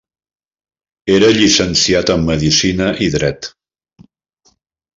Era 1.15 1.29
llicenciat 1.35 2.13
en 2.15 2.25
Medicina 2.31 2.89
i 3.09 3.11
Dret. 3.19 3.51